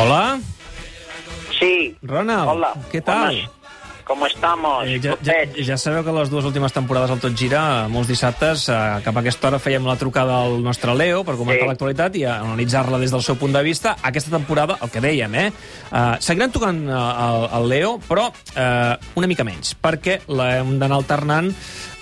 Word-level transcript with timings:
Hola, 0.00 0.40
Sí. 1.58 1.96
Ronald. 2.02 2.48
Hola. 2.50 2.72
Què 2.92 3.00
tal? 3.02 3.32
Buenas. 3.32 3.50
¿Cómo 4.06 4.24
estamos? 4.28 4.86
Eh, 4.86 5.00
ja, 5.02 5.16
ja, 5.20 5.34
ja 5.66 5.74
sabeu 5.76 6.04
que 6.06 6.12
les 6.14 6.30
dues 6.30 6.44
últimes 6.46 6.70
temporades 6.70 7.10
al 7.10 7.18
Tot 7.18 7.34
Gira, 7.34 7.88
molts 7.90 8.06
dissabtes, 8.06 8.68
eh, 8.70 8.76
cap 9.02 9.16
a 9.18 9.22
aquesta 9.24 9.48
hora 9.48 9.58
fèiem 9.58 9.82
la 9.82 9.96
trucada 9.98 10.36
al 10.44 10.60
nostre 10.62 10.94
Leo 10.94 11.24
per 11.26 11.34
comentar 11.34 11.64
Sí. 11.64 11.70
l'actualitat 11.72 12.14
i 12.14 12.22
analitzar-la 12.24 13.00
des 13.02 13.10
del 13.10 13.24
seu 13.26 13.34
punt 13.34 13.50
de 13.52 13.62
vista. 13.66 13.96
Aquesta 14.06 14.30
temporada, 14.30 14.78
el 14.80 14.90
que 14.94 15.00
dèiem, 15.02 15.34
eh? 15.34 15.48
Uh, 15.90 16.14
seguirem 16.22 16.52
tocant 16.54 16.78
uh, 16.86 16.94
el, 17.26 17.48
el 17.58 17.68
Leo, 17.68 17.98
però 18.06 18.28
uh, 18.30 18.94
una 19.18 19.26
mica 19.26 19.42
menys, 19.42 19.74
perquè 19.74 20.20
l'hem 20.28 20.78
d'anar 20.78 21.00
alternant 21.02 21.50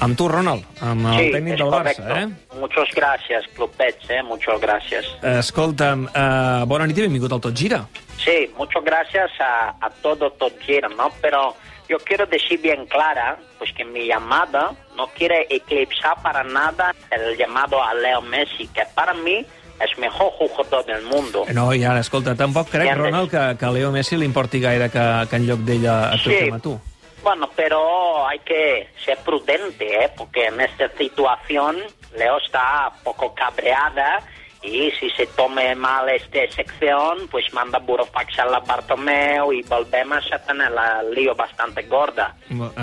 amb 0.00 0.16
tu, 0.16 0.26
Ronald, 0.32 0.64
amb 0.80 1.04
el 1.04 1.18
Sí, 1.20 1.30
tècnic 1.36 1.58
del 1.60 1.68
correcto. 1.68 2.02
Barça, 2.02 2.22
eh? 2.22 2.56
Muchas 2.58 2.88
gracias, 2.96 3.44
Clubets, 3.54 4.08
eh? 4.08 4.22
Muchas 4.22 4.58
gracias. 4.58 5.04
Escolta'm, 5.20 6.08
uh, 6.08 6.64
bona 6.64 6.86
nit 6.88 6.96
i 6.96 7.04
benvingut 7.04 7.32
al 7.36 7.40
Tot 7.44 7.52
Gira. 7.54 7.84
Sí, 8.16 8.48
muchas 8.56 8.82
gracias 8.84 9.30
a, 9.38 9.76
a 9.84 9.90
todo 10.00 10.30
Tojira, 10.32 10.88
¿no? 10.88 11.10
Pero 11.20 11.56
yo 11.90 11.98
quiero 11.98 12.24
decir 12.26 12.60
bien 12.62 12.86
clara, 12.86 13.36
pues 13.58 13.72
que 13.72 13.84
mi 13.84 14.06
llamada 14.06 14.70
no 14.96 15.08
quiere 15.08 15.46
eclipsar 15.50 16.22
para 16.22 16.44
nada 16.44 16.94
el 17.10 17.36
llamado 17.36 17.82
a 17.82 17.92
Leo 17.94 18.20
Messi, 18.22 18.68
que 18.68 18.82
para 18.94 19.12
mí 19.12 19.44
es 19.80 19.98
mejor 19.98 20.30
jugador 20.38 20.84
del 20.86 21.02
mundo. 21.02 21.44
No, 21.52 21.72
i 21.74 21.82
ara, 21.84 22.00
escolta, 22.00 22.36
tampoc 22.36 22.68
crec. 22.70 22.94
Ronald, 22.94 23.30
que, 23.30 23.42
que 23.58 23.64
a 23.66 23.70
Leo 23.72 23.90
Messi 23.90 24.16
li 24.16 24.24
importi 24.28 24.60
gaire 24.60 24.90
que, 24.92 25.04
que 25.30 25.36
en 25.40 25.46
lloc 25.48 25.60
d'ella 25.66 26.12
et 26.14 26.20
Sí. 26.20 26.28
truquem 26.30 26.54
a 26.54 26.60
tu. 26.60 26.78
Bueno, 27.24 27.50
pero 27.56 28.26
hay 28.28 28.38
que 28.40 28.88
ser 29.04 29.18
prudente, 29.18 30.04
¿eh? 30.04 30.10
porque 30.16 30.46
en 30.46 30.60
esta 30.60 30.88
situación 30.96 31.76
Leo 32.16 32.38
está 32.38 32.92
poco 33.02 33.34
cabreada 33.34 34.20
y 34.62 34.90
si 34.92 35.08
se 35.10 35.26
tome 35.26 35.74
mal 35.74 36.08
esta 36.08 36.46
sección, 36.54 37.28
pues 37.30 37.52
manda 37.52 37.78
burofax 37.78 38.38
a 38.38 38.44
la 38.44 38.60
Bartomeu 38.60 39.52
y 39.52 39.62
volvemos 39.62 40.24
a 40.32 40.38
tener 40.38 40.70
la 40.70 41.02
lío 41.02 41.34
bastante 41.34 41.82
gorda. 41.82 42.34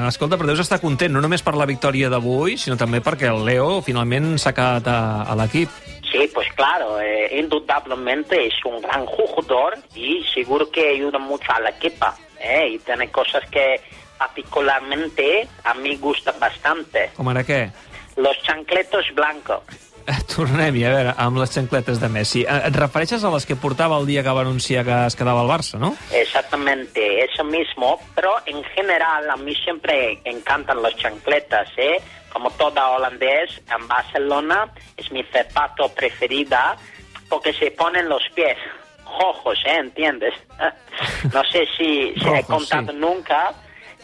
Escolta, 0.08 0.38
però 0.38 0.50
deus 0.50 0.64
estar 0.64 0.82
content, 0.82 1.14
no 1.14 1.22
només 1.22 1.44
per 1.46 1.54
la 1.56 1.68
victòria 1.70 2.10
d'avui, 2.10 2.58
sinó 2.58 2.78
també 2.80 3.02
perquè 3.06 3.30
el 3.30 3.46
Leo 3.46 3.82
finalment 3.86 4.38
s'ha 4.42 4.56
quedat 4.58 4.90
a, 4.90 5.00
a 5.30 5.38
l'equip. 5.38 5.70
Sí, 6.12 6.30
pues 6.34 6.48
claro, 6.56 7.00
eh, 7.00 7.30
indudablemente 7.38 8.48
es 8.48 8.56
un 8.66 8.82
gran 8.82 9.06
jugador 9.06 9.78
y 9.94 10.24
seguro 10.34 10.72
que 10.72 10.90
ayuda 10.90 11.20
mucho 11.20 11.52
al 11.52 11.68
equipo. 11.68 12.08
¿eh? 12.40 12.70
Y 12.74 12.80
tiene 12.80 13.12
cosas 13.12 13.44
que 13.50 13.82
particularmente 14.18 15.48
a 15.64 15.74
mí 15.76 15.96
gustan 15.98 16.40
bastante. 16.40 17.12
Com 17.18 17.30
ara 17.30 17.44
què? 17.46 17.68
Los 18.18 18.40
chancletos 18.42 19.06
blancos. 19.14 19.62
Eh, 20.08 20.22
Tornem-hi, 20.32 20.86
a 20.88 20.92
veure, 20.94 21.14
amb 21.20 21.40
les 21.42 21.52
xancletes 21.52 22.00
de 22.00 22.08
Messi. 22.08 22.46
Eh, 22.48 22.60
Et 22.70 22.76
refereixes 22.80 23.26
a 23.28 23.32
les 23.34 23.46
que 23.46 23.58
portava 23.60 23.98
el 24.00 24.08
dia 24.08 24.24
que 24.24 24.36
va 24.38 24.46
anunciar 24.46 24.86
que 24.88 25.00
es 25.06 25.18
quedava 25.20 25.42
al 25.44 25.52
Barça, 25.52 25.80
no? 25.82 25.96
Exactamente, 26.12 27.26
eso 27.26 27.44
mismo, 27.44 28.00
pero 28.16 28.32
en 28.46 28.64
general 28.76 29.30
a 29.30 29.36
mí 29.36 29.54
siempre 29.56 30.22
encantan 30.24 30.82
los 30.82 30.96
chancletas, 30.96 31.68
¿eh? 31.76 32.00
Como 32.32 32.52
toda 32.52 32.90
holandés, 32.92 33.62
en 33.68 33.88
Barcelona 33.88 34.72
es 34.96 35.12
mi 35.12 35.24
zapato 35.24 35.90
preferida 35.90 36.78
porque 37.28 37.52
se 37.52 37.72
ponen 37.72 38.08
los 38.08 38.24
pies 38.34 38.58
rojos, 39.20 39.60
¿eh? 39.66 39.78
¿Entiendes? 39.80 40.34
no 41.34 41.44
sé 41.52 41.68
si, 41.78 42.14
si 42.14 42.30
he 42.30 42.44
contado 42.44 42.92
sí. 42.94 42.98
nunca 42.98 43.54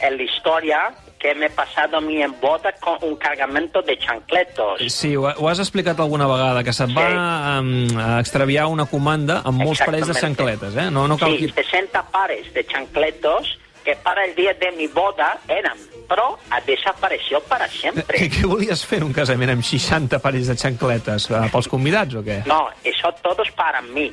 la 0.02 0.22
historia 0.22 0.94
que 1.24 1.34
me 1.36 1.46
he 1.46 1.50
pasado 1.50 1.98
a 1.98 2.02
mí 2.02 2.22
en 2.22 2.36
boda 2.42 2.74
con 2.82 2.98
un 3.02 3.16
cargamento 3.16 3.82
de 3.82 3.98
chancletos. 3.98 4.82
Sí, 4.92 5.16
ho, 5.16 5.24
ho 5.24 5.48
has 5.50 5.60
explicat 5.64 5.98
alguna 6.04 6.28
vegada, 6.28 6.64
que 6.66 6.74
se't 6.74 6.90
Sí. 6.92 6.96
va 7.00 7.62
um, 7.62 7.98
a 7.98 8.20
extraviar 8.20 8.66
una 8.68 8.86
comanda 8.86 9.40
amb 9.46 9.64
molts 9.64 9.80
parells 9.86 10.10
de 10.12 10.20
xancletes, 10.20 10.76
eh? 10.76 10.90
No, 10.92 11.08
no 11.08 11.16
cal 11.18 11.38
Sí, 11.38 11.48
que... 11.48 11.64
60 11.64 12.04
pares 12.12 12.54
de 12.54 12.66
chancletos 12.68 13.58
que 13.86 13.96
para 13.96 14.26
el 14.26 14.36
día 14.36 14.54
de 14.54 14.72
mi 14.74 14.88
boda 14.88 15.40
eran, 15.48 15.78
pero 16.10 16.38
ha 16.52 16.60
desaparecido 16.62 17.40
para 17.48 17.68
siempre. 17.70 18.18
Què, 18.20 18.30
què 18.32 18.46
volies 18.48 18.84
fer 18.88 19.00
un 19.04 19.14
casament 19.16 19.52
amb 19.56 19.64
60 19.64 20.20
parells 20.24 20.52
de 20.52 20.56
xancletes? 20.60 21.30
Eh, 21.32 21.42
pels 21.56 21.68
convidats 21.72 22.16
o 22.20 22.24
què? 22.24 22.42
No, 22.48 22.68
eso 22.84 23.12
todo 23.24 23.44
es 23.44 23.52
para 23.52 23.82
mí. 23.82 24.12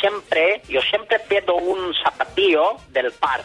Siempre, 0.00 0.60
yo 0.68 0.80
siempre 0.90 1.20
pierdo 1.28 1.54
un 1.54 1.94
zapatillo 2.02 2.76
del 2.90 3.12
par. 3.12 3.42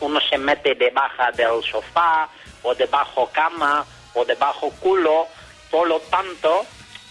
Uno 0.00 0.20
se 0.20 0.36
mete 0.36 0.74
debajo 0.74 1.22
del 1.36 1.62
sofá, 1.64 2.28
o 2.66 2.74
debajo 2.74 3.30
cama, 3.32 3.84
o 4.14 4.24
debajo 4.24 4.70
culo. 4.82 5.26
Por 5.70 5.86
lo 5.88 6.00
tanto, 6.10 6.66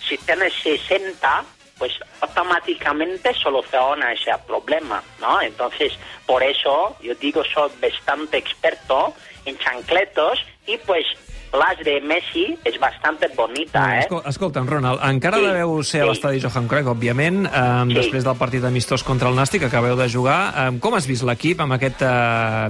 si 0.07 0.17
tienes 0.19 0.53
60, 0.61 1.43
pues 1.77 1.91
automáticamente 2.21 3.33
soluciona 3.33 4.13
ese 4.13 4.31
problema, 4.47 5.01
¿no? 5.19 5.41
Entonces, 5.41 5.93
por 6.25 6.43
eso 6.43 6.95
yo 7.01 7.13
digo, 7.15 7.43
soy 7.43 7.69
bastante 7.81 8.37
experto 8.37 9.13
en 9.45 9.57
chancletos 9.57 10.39
y 10.67 10.77
pues 10.77 11.05
las 11.53 11.77
de 11.85 12.01
Messi 12.01 12.57
es 12.65 12.77
bastante 12.79 13.27
bonita, 13.29 13.97
¿eh? 13.97 13.99
Escol 14.01 14.23
Escolta'm, 14.25 14.67
Ronald, 14.67 14.99
encara 15.07 15.37
Sí, 15.37 15.45
deveu 15.45 15.83
ser 15.83 16.01
a 16.01 16.05
sí. 16.05 16.09
l'estadi 16.09 16.41
Johan 16.43 16.67
Cruyff, 16.67 16.87
òbviament, 16.91 17.45
um, 17.47 17.89
Sí. 17.91 17.95
després 17.95 18.25
del 18.25 18.35
partit 18.35 18.63
amistós 18.67 19.03
contra 19.03 19.29
el 19.29 19.35
Nàstic 19.35 19.61
que 19.63 19.69
acabeu 19.71 19.95
de 19.95 20.09
jugar. 20.09 20.67
Um, 20.67 20.79
com 20.83 20.95
has 20.95 21.07
vist 21.07 21.23
l'equip 21.23 21.61
amb 21.63 21.77
aquest 21.77 22.01
uh, 22.03 22.67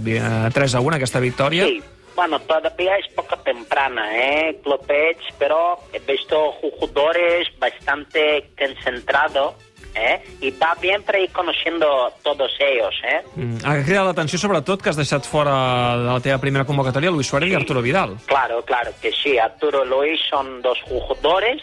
3 0.53 0.75
a 0.75 0.79
1, 0.81 0.95
aquesta 0.99 1.19
victòria? 1.23 1.65
Sí, 1.65 1.81
bueno, 2.15 2.39
todavía 2.39 2.97
es 2.97 3.07
poco 3.13 3.37
temprana, 3.37 4.09
¿eh? 4.17 4.59
Clopech, 4.63 5.19
pero 5.37 5.79
he 5.93 5.99
visto 5.99 6.53
jugadores 6.53 7.47
bastante 7.59 8.51
concentrados, 8.57 9.55
¿eh? 9.95 10.21
Y 10.41 10.51
va 10.51 10.75
bien 10.81 11.03
para 11.03 11.19
ir 11.19 11.31
conociendo 11.31 12.11
todos 12.23 12.51
ellos, 12.59 12.93
¿eh? 13.03 13.21
Mm, 13.35 13.57
ha 13.63 13.75
cridat 13.83 14.05
l'atenció 14.07 14.39
sobretot 14.39 14.81
que 14.81 14.89
has 14.89 14.99
deixat 14.99 15.27
fora 15.27 15.97
de 15.97 16.05
la 16.05 16.19
teva 16.19 16.39
primera 16.39 16.65
convocatòria 16.65 17.11
Luis 17.11 17.27
Suárez 17.27 17.51
i 17.51 17.55
Arturo 17.55 17.81
Vidal. 17.81 18.17
Claro, 18.25 18.63
claro 18.63 18.91
que 19.01 19.11
sí. 19.11 19.37
Arturo 19.37 19.85
y 19.85 19.89
Luis 19.89 20.19
son 20.29 20.61
dos 20.61 20.79
jugadores, 20.87 21.61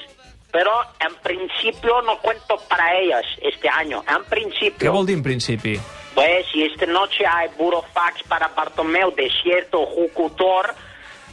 pero 0.52 0.70
en 1.00 1.14
principio 1.22 2.02
no 2.02 2.18
cuento 2.18 2.56
para 2.68 2.98
ellos 2.98 3.24
este 3.40 3.68
año. 3.68 4.04
En 4.08 4.22
Què 4.22 4.28
principio, 4.28 4.92
vol 4.92 5.06
dir 5.06 5.16
en 5.16 5.22
principi? 5.22 5.78
Pues 6.14 6.46
si 6.52 6.64
esta 6.64 6.86
noche 6.86 7.24
hay 7.26 7.48
burofax 7.58 8.22
para 8.28 8.48
Bartomeu 8.48 9.10
de 9.14 9.30
cierto 9.42 9.86
jugador, 9.86 10.74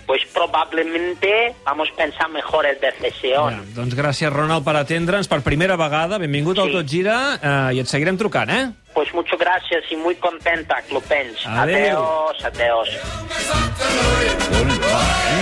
pues 0.05 0.21
probablemente 0.33 1.53
vamos 1.63 1.89
a 1.93 1.95
pensar 1.95 2.29
mejor 2.29 2.65
el 2.65 2.79
decisión. 2.79 3.53
Ja, 3.53 3.61
doncs 3.75 3.93
gràcies, 3.93 4.33
Ronald, 4.33 4.65
per 4.65 4.73
atendre'ns 4.79 5.29
per 5.29 5.43
primera 5.45 5.75
vegada. 5.77 6.17
Benvingut 6.17 6.57
al 6.57 6.71
Sí. 6.71 6.73
Tot 6.79 6.89
Gira 6.89 7.17
eh, 7.37 7.75
i 7.77 7.79
et 7.83 7.87
seguirem 7.87 8.17
trucant, 8.17 8.49
eh? 8.49 8.71
Pues 8.95 9.13
muchas 9.13 9.37
gracias 9.37 9.83
y 9.91 9.95
muy 9.95 10.15
contenta, 10.15 10.81
Clupens. 10.89 11.45
Adeu. 11.45 11.99
Adeos, 12.01 12.45
adeos. 12.45 12.89
Hola. 14.89 15.38